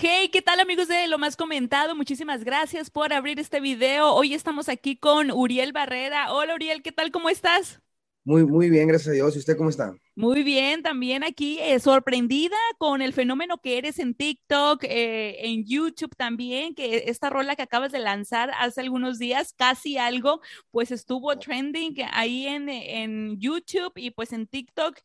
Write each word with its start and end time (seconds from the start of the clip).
hey, 0.00 0.30
¿qué 0.32 0.40
tal 0.40 0.58
amigos 0.60 0.88
de 0.88 1.06
Lo 1.06 1.18
Más 1.18 1.36
Comentado? 1.36 1.94
Muchísimas 1.94 2.44
gracias 2.44 2.88
por 2.90 3.12
abrir 3.12 3.38
este 3.38 3.60
video. 3.60 4.14
Hoy 4.14 4.32
estamos 4.32 4.68
aquí 4.68 4.96
con 4.96 5.30
Uriel 5.30 5.72
Barrera. 5.72 6.32
Hola 6.32 6.54
Uriel, 6.54 6.82
¿qué 6.82 6.92
tal? 6.92 7.10
¿Cómo 7.10 7.28
estás? 7.28 7.80
Muy, 8.24 8.46
muy 8.46 8.70
bien, 8.70 8.88
gracias 8.88 9.08
a 9.08 9.12
Dios. 9.12 9.34
¿Y 9.34 9.40
usted 9.40 9.56
cómo 9.56 9.68
está? 9.68 9.94
Muy 10.14 10.42
bien, 10.44 10.82
también 10.82 11.24
aquí 11.24 11.58
eh, 11.60 11.78
sorprendida 11.78 12.56
con 12.78 13.02
el 13.02 13.12
fenómeno 13.12 13.58
que 13.58 13.78
eres 13.78 13.98
en 13.98 14.14
TikTok, 14.14 14.84
eh, 14.84 15.36
en 15.40 15.64
YouTube 15.66 16.14
también, 16.16 16.74
que 16.74 17.04
esta 17.08 17.28
rola 17.28 17.56
que 17.56 17.62
acabas 17.62 17.92
de 17.92 17.98
lanzar 17.98 18.50
hace 18.58 18.80
algunos 18.80 19.18
días, 19.18 19.52
casi 19.52 19.98
algo, 19.98 20.40
pues 20.70 20.90
estuvo 20.90 21.36
trending 21.38 21.96
ahí 22.12 22.46
en, 22.46 22.68
en 22.68 23.38
YouTube 23.38 23.92
y 23.96 24.10
pues 24.10 24.32
en 24.32 24.46
TikTok. 24.46 24.98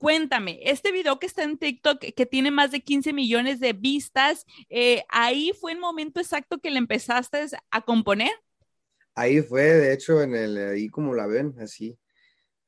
Eh, 0.00 0.02
cuéntame, 0.02 0.60
este 0.62 0.92
video 0.92 1.18
que 1.18 1.26
está 1.26 1.42
en 1.42 1.58
TikTok, 1.58 2.00
que 2.00 2.26
tiene 2.26 2.50
más 2.50 2.70
de 2.70 2.80
15 2.80 3.12
millones 3.12 3.60
de 3.60 3.72
vistas, 3.72 4.46
¿ahí 5.08 5.52
fue 5.60 5.72
el 5.72 5.78
momento 5.78 6.20
exacto 6.20 6.58
que 6.58 6.70
le 6.70 6.78
empezaste 6.78 7.46
a 7.70 7.80
componer? 7.82 8.32
Ahí 9.14 9.42
fue, 9.42 9.62
de 9.62 9.92
hecho, 9.92 10.22
en 10.22 10.34
el, 10.34 10.56
ahí 10.56 10.88
como 10.88 11.14
la 11.14 11.26
ven, 11.26 11.54
así 11.60 11.98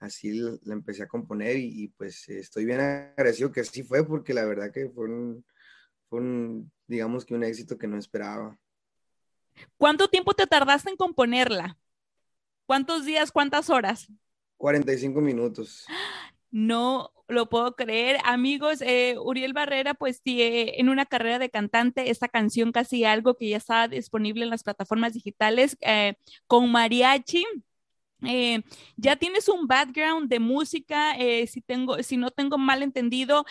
así 0.02 0.32
la, 0.32 0.74
empecé 0.74 1.04
a 1.04 1.08
componer 1.08 1.56
y, 1.56 1.88
pues 1.96 2.28
estoy 2.28 2.64
bien 2.64 2.80
agradecido 2.80 3.52
que 3.52 3.60
así 3.60 3.82
fue 3.82 4.06
porque 4.06 4.34
la 4.34 4.44
verdad 4.44 4.72
que 4.72 4.90
fue 4.90 5.06
un, 6.10 6.72
digamos 6.86 7.24
que 7.24 7.34
un 7.34 7.44
éxito 7.44 7.78
que 7.78 7.86
no 7.86 7.96
esperaba. 7.96 8.58
¿Cuánto 9.76 10.08
tiempo 10.08 10.34
te 10.34 10.46
tardaste 10.46 10.90
en 10.90 10.96
componerla? 10.96 11.78
¿Cuántos 12.66 13.04
días, 13.04 13.30
cuántas 13.30 13.70
horas? 13.70 14.08
45 14.56 15.20
minutos. 15.20 15.86
No 16.52 17.12
lo 17.28 17.48
puedo 17.48 17.74
creer. 17.74 18.18
Amigos, 18.24 18.82
eh, 18.82 19.16
Uriel 19.18 19.54
Barrera, 19.54 19.94
pues 19.94 20.20
en 20.24 20.88
una 20.88 21.06
carrera 21.06 21.38
de 21.38 21.50
cantante, 21.50 22.10
esta 22.10 22.28
canción 22.28 22.70
casi 22.70 23.04
algo 23.04 23.36
que 23.36 23.48
ya 23.48 23.56
está 23.56 23.88
disponible 23.88 24.44
en 24.44 24.50
las 24.50 24.62
plataformas 24.62 25.14
digitales 25.14 25.76
eh, 25.80 26.14
con 26.46 26.70
mariachi 26.70 27.44
eh, 28.24 28.62
ya 28.96 29.16
tienes 29.16 29.48
un 29.48 29.66
background 29.66 30.28
de 30.28 30.38
música, 30.38 31.16
si, 31.48 31.60
tengo, 31.60 32.00
si 32.04 32.16
no 32.16 32.30
tengo 32.30 32.56
mal 32.56 32.84
entendido, 32.84 33.44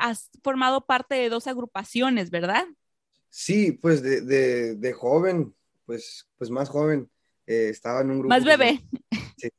has 0.00 0.30
formado 0.42 0.84
parte 0.84 1.14
de 1.14 1.28
dos 1.28 1.46
agrupaciones, 1.46 2.30
¿verdad? 2.30 2.66
Sí, 3.28 3.70
pues 3.70 4.02
de, 4.02 4.92
joven, 4.98 5.54
pues, 5.86 6.26
pues 6.36 6.50
más 6.50 6.68
joven, 6.68 7.08
estaba 7.50 8.00
en 8.00 8.10
un 8.10 8.18
grupo. 8.20 8.28
Más 8.28 8.44
bebé. 8.44 8.80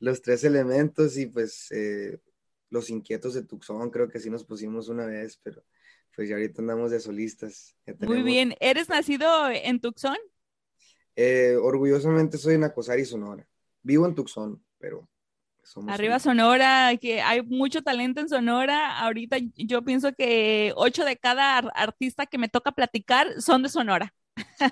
los 0.00 0.22
tres 0.22 0.44
elementos 0.44 1.16
y 1.16 1.26
pues 1.26 1.68
los 2.70 2.90
inquietos 2.90 3.34
de 3.34 3.44
Tucson, 3.44 3.90
creo 3.90 4.08
que 4.08 4.20
sí 4.20 4.30
nos 4.30 4.44
pusimos 4.44 4.88
una 4.88 5.06
vez, 5.06 5.38
pero 5.42 5.64
pues 6.14 6.28
ya 6.28 6.34
ahorita 6.34 6.60
andamos 6.60 6.90
de 6.90 7.00
solistas. 7.00 7.76
Muy 8.00 8.22
bien, 8.22 8.54
¿eres 8.60 8.88
nacido 8.88 9.48
en 9.50 9.80
Tucson? 9.80 10.16
orgullosamente 11.60 12.38
soy 12.38 12.54
en 12.54 12.64
Acosari, 12.64 13.04
Sonora. 13.04 13.46
Vivo 13.82 14.06
en 14.06 14.14
Tucson, 14.14 14.62
pero... 14.78 15.08
Arriba 15.86 16.18
Sonora, 16.18 16.96
que 16.96 17.20
hay 17.20 17.42
mucho 17.42 17.82
talento 17.82 18.20
en 18.20 18.28
Sonora. 18.28 18.98
Ahorita 19.00 19.36
yo 19.54 19.82
pienso 19.82 20.12
que 20.14 20.72
ocho 20.76 21.04
de 21.04 21.18
cada 21.18 21.58
artista 21.58 22.26
que 22.26 22.38
me 22.38 22.48
toca 22.48 22.72
platicar 22.72 23.40
son 23.42 23.62
de 23.62 23.68
Sonora. 23.68 24.14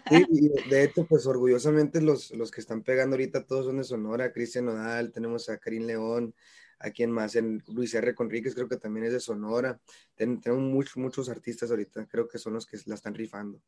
Sí, 0.09 0.27
y 0.31 0.69
de 0.71 0.85
hecho, 0.85 1.07
pues 1.07 1.27
orgullosamente 1.27 2.01
los, 2.01 2.31
los 2.33 2.51
que 2.51 2.61
están 2.61 2.83
pegando 2.83 3.15
ahorita 3.15 3.45
todos 3.45 3.67
son 3.67 3.79
de 3.79 3.85
Sonora. 3.85 4.33
Cristian 4.33 4.67
Nodal, 4.67 5.13
tenemos 5.13 5.49
a 5.49 5.59
Karim 5.59 5.85
León, 5.87 6.35
a 6.79 6.91
quien 6.91 7.11
más, 7.11 7.37
en 7.37 7.63
Luis 7.69 7.95
R. 7.95 8.15
Conríquez 8.15 8.55
creo 8.55 8.69
que 8.69 8.77
también 8.77 9.07
es 9.07 9.13
de 9.13 9.21
Sonora. 9.21 9.81
tenemos 10.15 10.61
muchos, 10.61 10.97
muchos 10.97 11.29
artistas 11.29 11.71
ahorita, 11.71 12.07
creo 12.07 12.29
que 12.29 12.39
son 12.39 12.55
los 12.55 12.67
que 12.67 12.79
la 12.87 12.95
están 12.95 13.15
rifando. 13.15 13.61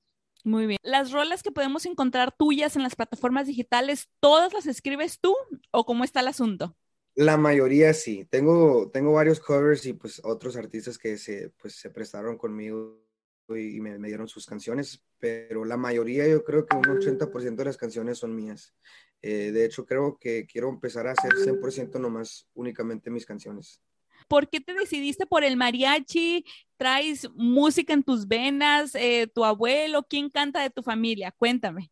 Muy 0.44 0.66
bien. 0.66 0.78
Las 0.82 1.10
rolas 1.10 1.42
que 1.42 1.50
podemos 1.50 1.84
encontrar 1.86 2.32
tuyas 2.36 2.76
en 2.76 2.82
las 2.82 2.94
plataformas 2.94 3.46
digitales, 3.46 4.08
¿todas 4.20 4.52
las 4.52 4.66
escribes 4.66 5.18
tú 5.20 5.34
o 5.72 5.84
cómo 5.84 6.04
está 6.04 6.20
el 6.20 6.28
asunto? 6.28 6.76
La 7.14 7.36
mayoría 7.36 7.92
sí. 7.94 8.24
Tengo, 8.30 8.90
tengo 8.92 9.12
varios 9.12 9.40
covers 9.40 9.84
y 9.86 9.94
pues 9.94 10.20
otros 10.24 10.56
artistas 10.56 10.96
que 10.98 11.18
se, 11.18 11.50
pues, 11.60 11.74
se 11.74 11.90
prestaron 11.90 12.38
conmigo 12.38 13.07
y 13.56 13.80
me, 13.80 13.98
dieron 13.98 14.28
sus 14.28 14.46
canciones, 14.46 15.02
pero 15.18 15.64
la 15.64 15.76
mayoría 15.76 16.26
yo 16.28 16.44
creo 16.44 16.66
que 16.66 16.76
un 16.76 16.84
80% 16.84 17.56
de 17.56 17.64
las 17.64 17.76
canciones 17.76 18.18
son 18.18 18.34
mías. 18.34 18.74
Eh, 19.22 19.50
de 19.52 19.64
hecho, 19.64 19.84
creo 19.86 20.18
que 20.18 20.46
quiero 20.46 20.68
empezar 20.68 21.06
a 21.06 21.12
hacer 21.12 21.32
100% 21.32 21.98
nomás 21.98 22.48
únicamente 22.54 23.10
mis 23.10 23.26
canciones. 23.26 23.80
¿Por 24.28 24.48
qué 24.48 24.60
te 24.60 24.74
decidiste 24.74 25.26
por 25.26 25.42
el 25.42 25.56
mariachi? 25.56 26.44
¿Traes 26.76 27.28
música 27.34 27.94
en 27.94 28.02
tus 28.02 28.28
venas? 28.28 28.94
Eh, 28.94 29.26
¿Tu 29.32 29.44
abuelo? 29.44 30.06
¿Quién 30.08 30.28
canta 30.28 30.62
de 30.62 30.70
tu 30.70 30.82
familia? 30.82 31.32
Cuéntame. 31.32 31.90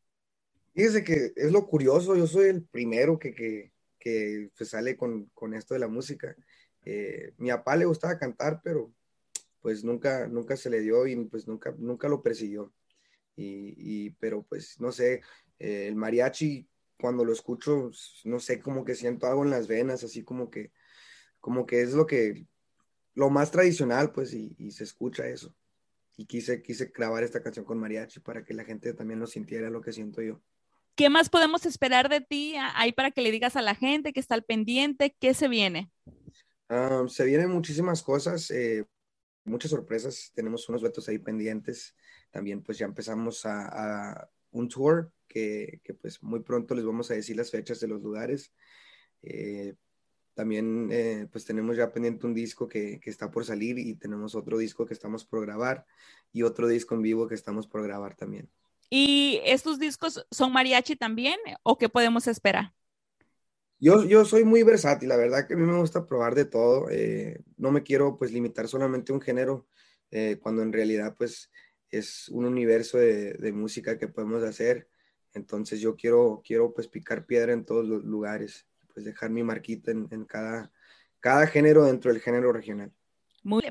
Fíjese 0.75 1.03
que 1.03 1.33
es 1.34 1.50
lo 1.50 1.66
curioso, 1.66 2.15
yo 2.15 2.27
soy 2.27 2.49
el 2.49 2.62
primero 2.62 3.19
que, 3.19 3.34
que, 3.34 3.72
que 3.99 4.50
pues, 4.56 4.69
sale 4.69 4.95
con, 4.95 5.31
con, 5.33 5.55
esto 5.55 5.72
de 5.72 5.81
la 5.81 5.89
música. 5.89 6.37
Eh, 6.84 7.33
mi 7.39 7.49
papá 7.49 7.77
le 7.77 7.87
gustaba 7.87 8.19
cantar, 8.19 8.61
pero 8.62 8.93
pues 9.66 9.82
nunca, 9.82 10.28
nunca 10.28 10.56
se 10.56 10.71
le 10.71 10.81
dio 10.81 11.09
y 11.09 11.16
pues 11.25 11.49
nunca, 11.49 11.75
nunca 11.77 12.06
lo 12.06 12.22
persiguió. 12.22 12.72
Y, 13.34 13.75
y 13.77 14.10
pero 14.10 14.44
pues 14.44 14.78
no 14.78 14.93
sé, 14.93 15.22
eh, 15.59 15.88
el 15.88 15.97
mariachi 15.97 16.69
cuando 17.00 17.25
lo 17.25 17.32
escucho, 17.32 17.91
no 18.22 18.38
sé, 18.38 18.60
como 18.60 18.84
que 18.84 18.94
siento 18.94 19.27
algo 19.27 19.43
en 19.43 19.50
las 19.50 19.66
venas, 19.66 20.04
así 20.04 20.22
como 20.22 20.50
que 20.50 20.71
como 21.41 21.66
que 21.66 21.82
es 21.82 21.94
lo 21.94 22.06
que, 22.06 22.47
lo 23.16 23.28
más 23.28 23.50
tradicional, 23.50 24.12
pues, 24.12 24.32
y, 24.32 24.71
se 24.71 24.84
escucha 24.84 25.27
eso. 25.27 25.53
Y 26.16 26.27
quise, 26.27 26.62
quise 26.62 26.93
grabar 26.94 27.25
esta 27.25 27.43
canción 27.43 27.65
con 27.65 27.81
mariachi 27.81 28.21
para 28.21 28.44
que 28.44 28.54
la 28.54 28.65
gente 28.65 28.94
también 28.94 29.19
lo 29.19 29.27
sintiera 29.27 29.69
lo 29.69 29.81
que 29.81 29.93
siento 29.93 30.22
yo. 30.22 30.41
¿Qué 30.94 31.10
más 31.10 31.28
podemos 31.28 31.66
esperar 31.66 32.09
de 32.09 32.21
ti 32.21 32.54
ahí 32.77 32.93
para 32.93 33.10
que 33.10 33.21
le 33.21 33.33
digas 33.33 33.56
a 33.56 33.62
la 33.62 33.75
gente 33.75 34.12
que 34.12 34.21
está 34.21 34.37
al 34.37 34.44
pendiente? 34.44 35.16
¿Qué 35.19 35.34
se 35.34 35.48
viene? 35.48 35.91
Ah, 36.69 37.03
se 37.09 37.25
vienen 37.25 37.50
muchísimas 37.50 38.00
cosas, 38.00 38.48
eh, 38.53 38.87
muchas 39.47 39.71
sorpresas. 39.71 40.33
Tenemos 40.34 40.69
unos 40.69 40.83
retos 40.83 41.09
ahí 41.09 41.19
pendientes. 41.19 41.95
También 42.31 42.62
pues 42.62 42.79
ya 42.79 42.87
empezamos 42.87 43.47
a, 43.47 44.29
un 44.51 44.69
tour 44.69 45.12
que, 45.29 45.81
pues 46.01 46.23
muy 46.23 46.41
pronto 46.41 46.75
les 46.75 46.84
vamos 46.84 47.11
a 47.11 47.15
decir 47.15 47.37
las 47.37 47.51
fechas 47.51 47.81
de 47.81 47.89
los 47.89 48.03
lugares. 48.03 48.53
Eh, 49.23 49.75
también 50.34 50.89
eh, 50.93 51.27
pues 51.33 51.45
tenemos 51.45 51.77
ya 51.77 51.93
pendiente 51.93 52.27
un 52.27 52.34
disco 52.34 52.69
que, 52.69 53.01
que, 53.01 53.11
está 53.11 53.31
por 53.31 53.45
salir 53.45 53.79
y 53.79 53.95
tenemos 53.95 54.34
otro 54.34 54.59
disco 54.59 54.84
que 54.84 54.95
estamos 54.95 55.25
por 55.25 55.41
grabar 55.41 55.87
y 56.33 56.43
otro 56.43 56.69
disco 56.69 56.95
en 56.95 57.03
vivo 57.03 57.27
que 57.27 57.34
estamos 57.34 57.67
por 57.67 57.83
grabar 57.83 58.15
también. 58.15 58.51
¿Y 58.91 59.41
estos 59.45 59.78
discos 59.78 60.27
son 60.31 60.53
mariachi 60.53 60.97
también 60.97 61.39
o 61.63 61.77
qué 61.77 61.89
podemos 61.89 62.27
esperar? 62.27 62.73
Yo, 63.79 64.05
yo 64.05 64.25
soy 64.25 64.45
muy 64.45 64.63
versátil, 64.63 65.11
la 65.11 65.17
verdad 65.17 65.47
que 65.47 65.55
a 65.55 65.57
mí 65.57 65.67
me 65.67 65.79
gusta 65.79 66.07
probar 66.07 66.35
de 66.35 66.47
todo. 66.47 66.89
Eh, 66.91 67.43
no 67.59 67.71
me 67.71 67.83
quiero 67.83 68.17
pues 68.17 68.33
limitar 68.33 68.69
solamente 68.69 69.13
a 69.13 69.15
un 69.15 69.21
género, 69.21 69.67
eh, 70.11 70.39
cuando 70.41 70.63
en 70.63 70.73
realidad 70.73 71.15
pues 71.17 71.51
es 71.91 72.29
un 72.31 72.47
universo 72.47 72.99
de, 72.99 73.53
música 73.53 73.99
que 73.99 74.09
podemos 74.09 74.43
hacer. 74.43 74.89
Entonces 75.35 75.81
yo 75.81 75.95
quiero, 75.95 76.43
quiero 76.45 76.73
pues 76.73 76.89
picar 76.89 77.27
piedra 77.27 77.53
en 77.53 77.67
todos 77.67 77.87
los 77.87 78.03
lugares 78.05 78.67
pues 78.95 79.05
dejar 79.05 79.29
mi 79.29 79.43
marquita 79.43 79.91
en, 79.91 80.25
cada, 80.25 80.73
cada 81.21 81.47
género 81.47 81.85
dentro 81.85 82.11
del 82.11 82.23
género 82.23 82.51
regional. 82.51 82.91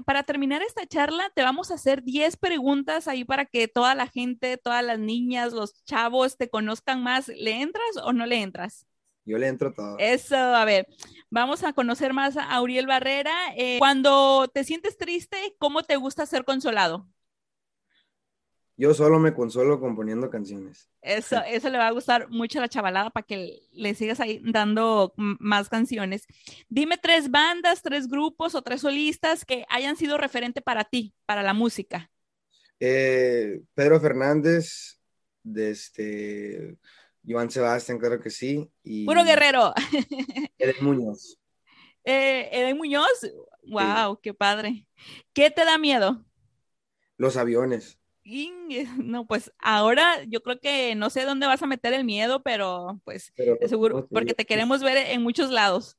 Para 0.06 0.22
terminar 0.22 0.62
esta 0.62 0.86
charla, 0.86 1.32
te 1.36 1.42
vamos 1.42 1.72
a 1.72 1.74
hacer 1.74 2.04
10 2.04 2.38
preguntas 2.38 3.08
ahí 3.08 3.26
para 3.26 3.46
que 3.46 3.68
toda 3.68 3.96
la 3.96 4.08
gente, 4.08 4.58
todas 4.58 4.86
las 4.86 5.00
niñas, 5.00 5.52
los 5.52 5.84
chavos 5.84 6.38
te 6.38 6.48
conozcan 6.48 7.02
más. 7.02 7.28
¿Le 7.28 7.60
entras 7.62 7.98
o 8.04 8.14
no 8.14 8.28
le 8.28 8.42
entras? 8.42 8.86
Yo 9.26 9.38
le 9.38 9.48
entro 9.48 9.74
todo. 9.74 9.98
Eso, 9.98 10.36
a 10.38 10.64
ver, 10.66 10.88
vamos 11.30 11.64
a 11.64 11.74
conocer 11.74 12.14
más 12.14 12.38
a 12.38 12.44
Auriel 12.56 12.86
Barrera. 12.86 13.34
Eh, 13.58 13.78
cuando 13.80 14.48
te 14.54 14.64
sientes 14.64 14.98
triste, 14.98 15.56
¿cómo 15.58 15.84
te 15.84 15.96
gusta 15.96 16.26
ser 16.26 16.46
consolado? 16.46 17.08
Yo 18.78 18.94
solo 18.94 19.20
me 19.20 19.34
consuelo 19.34 19.80
componiendo 19.80 20.30
canciones. 20.30 20.90
Eso, 21.02 21.42
eso 21.48 21.70
le 21.70 21.78
va 21.78 21.88
a 21.88 21.92
gustar 21.92 22.30
mucho 22.30 22.60
a 22.60 22.62
la 22.62 22.68
chavalada 22.68 23.10
para 23.10 23.26
que 23.26 23.62
le 23.72 23.96
sigas 23.96 24.20
ahí 24.20 24.42
dando 24.44 25.14
más 25.16 25.70
canciones. 25.70 26.28
Dime 26.68 26.98
tres 26.98 27.32
bandas, 27.32 27.82
tres 27.82 28.08
grupos 28.08 28.54
o 28.54 28.62
tres 28.62 28.82
solistas 28.82 29.46
que 29.46 29.66
hayan 29.70 29.96
sido 29.96 30.18
referente 30.18 30.62
para 30.62 30.84
ti, 30.84 31.14
para 31.26 31.42
la 31.42 31.54
música. 31.54 32.12
Eh, 32.82 33.62
Pedro 33.74 34.02
Fernández, 34.02 35.00
de 35.42 35.72
este, 35.72 36.78
Joan 37.28 37.50
Sebastián, 37.50 38.00
claro 38.00 38.20
que 38.20 38.30
sí. 38.30 38.70
Y 38.84 39.06
Puro 39.06 39.24
guerrero. 39.24 39.74
Eden 40.58 40.76
Muñoz. 40.82 41.40
Eh, 42.04 42.50
Eden 42.52 42.78
Muñoz, 42.78 43.32
wow, 43.64 44.20
qué 44.22 44.34
padre. 44.34 44.88
¿Qué 45.34 45.50
te 45.50 45.66
da 45.66 45.78
miedo? 45.78 46.24
Los 47.18 47.38
aviones. 47.38 47.98
No, 48.98 49.28
pues 49.28 49.52
ahora 49.60 50.24
yo 50.24 50.42
creo 50.42 50.60
que 50.60 50.96
no 50.96 51.10
sé 51.10 51.26
dónde 51.26 51.46
vas 51.46 51.62
a 51.62 51.68
meter 51.68 51.94
el 51.94 52.04
miedo, 52.04 52.42
pero 52.42 53.00
pues 53.04 53.32
seguro, 53.68 54.08
porque 54.08 54.34
te 54.34 54.46
queremos 54.46 54.82
ver 54.82 54.98
en 54.98 55.22
muchos 55.22 55.52
lados. 55.52 55.98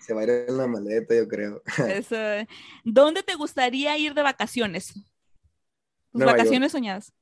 Se 0.00 0.14
va 0.14 0.22
a 0.22 0.24
ir 0.24 0.30
en 0.48 0.56
la 0.56 0.66
maleta, 0.66 1.14
yo 1.14 1.28
creo. 1.28 1.62
¿Dónde 2.84 3.22
te 3.22 3.34
gustaría 3.34 3.96
ir 3.98 4.14
de 4.14 4.22
vacaciones? 4.22 4.94
Tus 6.12 6.24
vacaciones 6.24 6.72
soñadas. 6.72 7.12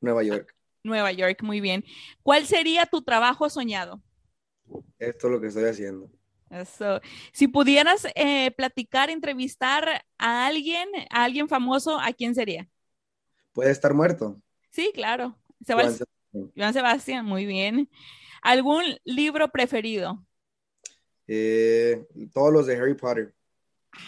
Nueva 0.00 0.22
York. 0.22 0.57
Nueva 0.82 1.12
York, 1.12 1.42
muy 1.42 1.60
bien. 1.60 1.84
¿Cuál 2.22 2.46
sería 2.46 2.86
tu 2.86 3.02
trabajo 3.02 3.48
soñado? 3.50 4.02
Esto 4.98 5.26
es 5.26 5.32
lo 5.32 5.40
que 5.40 5.48
estoy 5.48 5.64
haciendo. 5.64 6.10
Eso. 6.50 7.00
Si 7.32 7.48
pudieras 7.48 8.06
eh, 8.14 8.50
platicar, 8.52 9.10
entrevistar 9.10 10.04
a 10.18 10.46
alguien, 10.46 10.88
a 11.10 11.24
alguien 11.24 11.48
famoso, 11.48 11.98
¿a 12.00 12.12
quién 12.12 12.34
sería? 12.34 12.68
¿Puede 13.52 13.70
estar 13.70 13.92
muerto? 13.92 14.40
Sí, 14.70 14.90
claro. 14.94 15.38
Joan 15.66 16.72
Sebastián, 16.72 17.26
muy 17.26 17.44
bien. 17.46 17.90
¿Algún 18.42 18.84
libro 19.04 19.48
preferido? 19.48 20.24
Eh, 21.26 22.06
todos 22.32 22.52
los 22.52 22.66
de 22.66 22.76
Harry 22.76 22.94
Potter. 22.94 23.34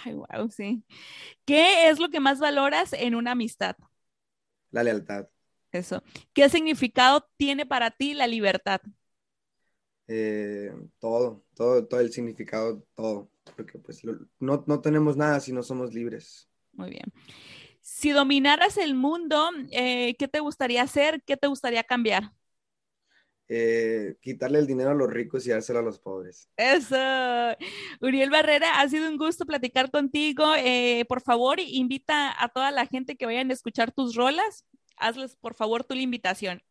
Ay, 0.05 0.14
wow, 0.14 0.49
sí. 0.50 0.84
¿Qué 1.44 1.88
es 1.88 1.99
lo 1.99 2.08
que 2.08 2.20
más 2.20 2.38
valoras 2.38 2.93
en 2.93 3.14
una 3.14 3.32
amistad? 3.32 3.76
La 4.70 4.82
lealtad. 4.82 5.26
Eso. 5.72 6.02
¿Qué 6.32 6.49
significado 6.49 7.28
tiene 7.37 7.67
para 7.67 7.90
ti 7.90 8.14
la 8.14 8.26
libertad? 8.26 8.81
Eh, 10.08 10.72
todo, 10.99 11.44
todo, 11.55 11.87
todo 11.87 12.00
el 12.00 12.12
significado, 12.12 12.84
todo. 12.94 13.31
Porque 13.56 13.78
pues 13.78 14.02
no, 14.38 14.64
no 14.67 14.81
tenemos 14.81 15.17
nada 15.17 15.38
si 15.40 15.52
no 15.52 15.62
somos 15.62 15.94
libres. 15.94 16.49
Muy 16.72 16.90
bien. 16.90 17.12
Si 17.81 18.11
dominaras 18.11 18.76
el 18.76 18.94
mundo, 18.94 19.50
eh, 19.70 20.14
¿qué 20.19 20.28
te 20.28 20.40
gustaría 20.40 20.82
hacer? 20.82 21.22
¿Qué 21.25 21.37
te 21.37 21.46
gustaría 21.46 21.84
cambiar? 21.84 22.32
Eh, 23.52 24.14
quitarle 24.20 24.61
el 24.61 24.67
dinero 24.69 24.90
a 24.90 24.94
los 24.94 25.11
ricos 25.11 25.44
y 25.44 25.50
dárselo 25.50 25.81
a 25.81 25.82
los 25.82 25.99
pobres. 25.99 26.49
Eso. 26.56 26.96
Uriel 28.00 28.31
Barrera, 28.31 28.81
ha 28.81 28.88
sido 28.88 29.08
un 29.08 29.17
gusto 29.17 29.44
platicar 29.44 29.90
contigo. 29.90 30.55
Eh, 30.56 31.05
por 31.08 31.20
favor, 31.20 31.58
invita 31.58 32.32
a 32.43 32.49
toda 32.49 32.70
la 32.70 32.87
gente 32.87 33.17
que 33.17 33.26
vayan 33.26 33.50
a 33.50 33.55
escuchar 33.55 33.90
tus 33.90 34.14
rolas. 34.14 34.64
Hazles, 35.00 35.37
por 35.37 35.55
favor, 35.55 35.85
tu 35.85 35.94
invitación. 35.94 36.62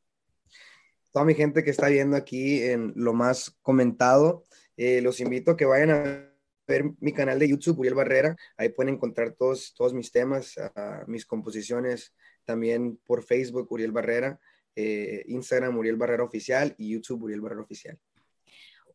Toda 1.11 1.25
mi 1.25 1.33
gente 1.33 1.63
que 1.63 1.71
está 1.71 1.89
viendo 1.89 2.15
aquí 2.15 2.61
en 2.63 2.93
lo 2.95 3.13
más 3.13 3.57
comentado, 3.61 4.45
los 4.77 5.19
invito 5.19 5.51
a 5.51 5.57
que 5.57 5.65
vayan 5.65 5.89
a 5.89 6.29
ver 6.69 6.85
mi 6.99 7.11
canal 7.11 7.39
de 7.39 7.49
YouTube, 7.49 7.79
Uriel 7.79 7.95
Barrera. 7.95 8.37
Ahí 8.55 8.69
pueden 8.69 8.93
encontrar 8.93 9.33
todos, 9.33 9.73
todos 9.73 9.93
mis 9.93 10.11
temas, 10.11 10.53
ah, 10.75 11.03
mis 11.07 11.25
composiciones, 11.25 12.13
también 12.45 12.97
por 13.05 13.23
Facebook, 13.23 13.71
Uriel 13.71 13.91
Barrera, 13.91 14.39
eh, 14.75 15.23
Instagram, 15.27 15.77
Uriel 15.77 15.97
Barrera 15.97 16.23
Oficial 16.23 16.75
y 16.77 16.91
YouTube, 16.91 17.23
Uriel 17.23 17.41
Barrera 17.41 17.61
Oficial. 17.61 17.99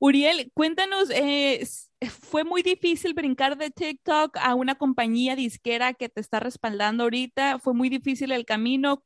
Uriel, 0.07 0.51
cuéntanos, 0.53 1.09
eh, 1.09 1.67
¿fue 2.11 2.45
muy 2.45 2.63
difícil 2.63 3.15
brincar 3.15 3.57
de 3.57 3.71
TikTok 3.71 4.37
a 4.37 4.55
una 4.55 4.75
compañía 4.75 5.35
disquera 5.35 5.95
que 5.95 6.11
te 6.11 6.21
está 6.21 6.41
respaldando 6.41 7.05
ahorita? 7.05 7.59
¿Fue 7.59 7.73
muy 7.73 7.89
difícil 7.89 8.31
el 8.31 8.45
camino? 8.45 9.03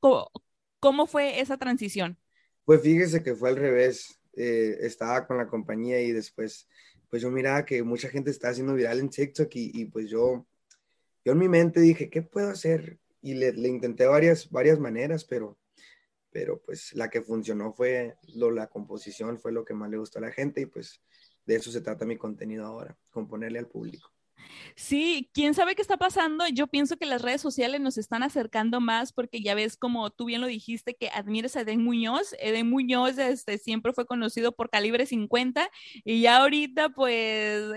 ¿Cómo, 0.80 1.06
fue 1.06 1.38
esa 1.38 1.56
transición? 1.56 2.18
Pues 2.64 2.82
fíjese 2.82 3.22
que 3.22 3.36
fue 3.36 3.50
al 3.50 3.54
revés. 3.54 4.18
Eh, 4.34 4.76
estaba 4.80 5.24
con 5.28 5.36
la 5.36 5.46
compañía 5.46 6.00
y 6.00 6.10
después 6.10 6.66
pues 7.10 7.22
yo 7.22 7.30
miraba 7.30 7.64
que 7.64 7.84
mucha 7.84 8.08
gente 8.08 8.32
está 8.32 8.48
haciendo 8.48 8.74
viral 8.74 8.98
en 8.98 9.08
TikTok 9.08 9.50
y, 9.54 9.84
pues 9.84 10.10
yo, 10.10 10.48
yo 11.24 11.32
en 11.32 11.38
mi 11.38 11.48
mente 11.48 11.78
dije, 11.78 12.10
¿qué 12.10 12.22
puedo 12.22 12.50
hacer? 12.50 12.98
Y 13.22 13.34
le, 13.34 13.50
intenté 13.68 14.06
varias, 14.06 14.50
varias 14.50 14.80
maneras, 14.80 15.24
pero, 15.24 15.56
pero 16.30 16.60
pues 16.60 16.94
la 16.94 17.08
que 17.10 17.22
funcionó 17.22 17.72
fue 17.72 18.16
lo, 18.34 18.50
la 18.50 18.68
composición, 18.68 19.38
fue 19.38 19.52
lo 19.52 19.64
que 19.64 19.74
más 19.74 19.90
le 19.90 19.98
gustó 19.98 20.18
a 20.18 20.22
la 20.22 20.32
gente 20.32 20.62
y 20.62 20.66
pues 20.66 21.00
de 21.44 21.56
eso 21.56 21.70
se 21.70 21.80
trata 21.80 22.04
mi 22.04 22.16
contenido 22.16 22.66
ahora, 22.66 22.96
componerle 23.10 23.58
al 23.58 23.68
público. 23.68 24.12
Sí, 24.76 25.30
quién 25.32 25.54
sabe 25.54 25.74
qué 25.74 25.82
está 25.82 25.96
pasando. 25.96 26.46
Yo 26.48 26.66
pienso 26.66 26.96
que 26.96 27.06
las 27.06 27.22
redes 27.22 27.40
sociales 27.40 27.80
nos 27.80 27.98
están 27.98 28.22
acercando 28.22 28.80
más 28.80 29.12
porque 29.12 29.40
ya 29.40 29.54
ves, 29.54 29.76
como 29.76 30.10
tú 30.10 30.26
bien 30.26 30.40
lo 30.40 30.46
dijiste, 30.46 30.94
que 30.94 31.08
admires 31.08 31.56
a 31.56 31.62
Eden 31.62 31.82
Muñoz. 31.82 32.34
Eden 32.38 32.70
Muñoz 32.70 33.18
este, 33.18 33.58
siempre 33.58 33.92
fue 33.92 34.06
conocido 34.06 34.52
por 34.52 34.70
calibre 34.70 35.06
50 35.06 35.70
y 36.04 36.20
ya 36.22 36.38
ahorita 36.38 36.90
pues 36.90 37.16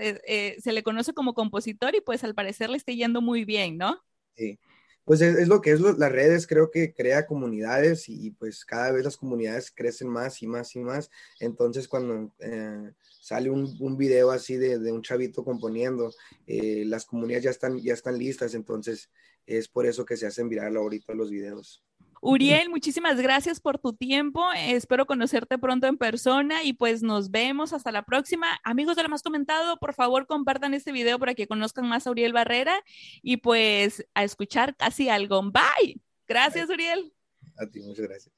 eh, 0.00 0.20
eh, 0.26 0.56
se 0.60 0.72
le 0.72 0.82
conoce 0.82 1.12
como 1.12 1.34
compositor 1.34 1.94
y 1.94 2.00
pues 2.00 2.24
al 2.24 2.34
parecer 2.34 2.70
le 2.70 2.76
está 2.76 2.92
yendo 2.92 3.20
muy 3.20 3.44
bien, 3.44 3.76
¿no? 3.78 4.02
Sí. 4.36 4.58
Pues 5.04 5.20
es, 5.20 5.48
lo 5.48 5.60
que 5.60 5.72
es 5.72 5.80
las 5.80 6.12
redes, 6.12 6.46
creo 6.46 6.70
que 6.70 6.94
crea 6.94 7.26
comunidades 7.26 8.08
y, 8.08 8.30
pues 8.32 8.64
cada 8.64 8.92
vez 8.92 9.04
las 9.04 9.16
comunidades 9.16 9.70
crecen 9.70 10.08
más 10.08 10.42
y 10.42 10.46
más 10.46 10.76
y 10.76 10.80
más. 10.80 11.10
Entonces 11.40 11.88
cuando 11.88 12.32
eh, 12.38 12.92
sale 13.20 13.50
un, 13.50 13.96
video 13.96 14.30
así 14.30 14.56
de, 14.56 14.78
de, 14.78 14.92
un 14.92 15.02
chavito 15.02 15.44
componiendo, 15.44 16.12
eh, 16.46 16.84
las 16.86 17.04
comunidades 17.04 17.44
ya 17.44 17.50
están, 17.50 17.80
ya 17.80 17.94
están 17.94 18.16
listas, 18.16 18.54
entonces 18.54 19.10
es 19.46 19.68
por 19.68 19.86
eso 19.86 20.04
que 20.04 20.16
se 20.16 20.26
hacen 20.26 20.48
viral 20.48 20.76
ahorita 20.76 21.14
los 21.14 21.30
videos. 21.30 21.82
Uriel, 22.24 22.70
muchísimas 22.70 23.20
gracias 23.20 23.58
por 23.58 23.80
tu 23.80 23.94
tiempo. 23.94 24.44
Espero 24.56 25.06
conocerte 25.06 25.58
pronto 25.58 25.88
en 25.88 25.98
persona 25.98 26.62
y 26.62 26.72
pues 26.72 27.02
nos 27.02 27.32
vemos 27.32 27.72
hasta 27.72 27.90
la 27.90 28.04
próxima. 28.04 28.60
Amigos 28.62 28.94
de 28.94 29.02
lo 29.02 29.08
más 29.08 29.24
comentado, 29.24 29.76
por 29.78 29.92
favor 29.92 30.28
compartan 30.28 30.72
este 30.72 30.92
video 30.92 31.18
para 31.18 31.34
que 31.34 31.48
conozcan 31.48 31.88
más 31.88 32.06
a 32.06 32.12
Uriel 32.12 32.32
Barrera 32.32 32.80
y 33.22 33.38
pues 33.38 34.06
a 34.14 34.22
escuchar 34.22 34.76
casi 34.76 35.08
algo. 35.08 35.42
Bye. 35.42 36.00
Gracias, 36.28 36.70
Uriel. 36.70 37.12
A 37.58 37.66
ti, 37.66 37.80
muchas 37.80 38.06
gracias. 38.06 38.32